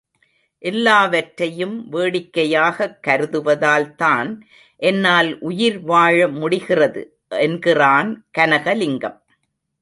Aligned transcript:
எல்லாவற்றையும் 0.59 1.91
வேடிக்கையாகக் 1.91 2.99
கருதுவதால் 3.07 3.95
தான் 3.95 4.47
என்னால் 4.75 5.39
உயிர் 5.39 5.79
வாழ 5.79 6.27
முடிகிறது, 6.27 7.19
என்கிறான் 7.29 8.25
கனகலிங்கம். 8.37 9.21